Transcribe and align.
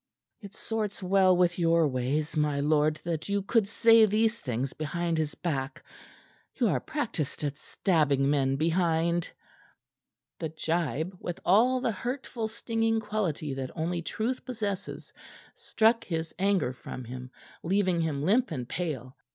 "It 0.41 0.55
sorts 0.55 1.03
well 1.03 1.37
with 1.37 1.59
your 1.59 1.87
ways, 1.87 2.35
my 2.35 2.59
lord, 2.59 2.99
that 3.03 3.29
you 3.29 3.43
could 3.43 3.67
say 3.69 4.07
these 4.07 4.35
things 4.35 4.73
behind 4.73 5.19
his 5.19 5.35
back. 5.35 5.83
You 6.55 6.69
are 6.69 6.79
practiced 6.79 7.43
at 7.43 7.55
stabbing 7.55 8.27
men 8.27 8.55
behind." 8.55 9.29
The 10.39 10.49
gibe, 10.49 11.15
with 11.19 11.39
all 11.45 11.81
the 11.81 11.91
hurtful, 11.91 12.47
stinging 12.47 12.99
quality 12.99 13.53
that 13.53 13.69
only 13.75 14.01
truth 14.01 14.43
possesses, 14.43 15.13
struck 15.53 16.03
his 16.03 16.33
anger 16.39 16.73
from 16.73 17.03
him, 17.03 17.29
leaving 17.61 18.01
him 18.01 18.23
limp 18.23 18.49
and 18.49 18.67
pale. 18.67 19.15